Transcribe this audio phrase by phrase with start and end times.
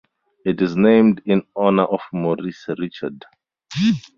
[0.43, 3.23] It is named in honour of Maurice Richard.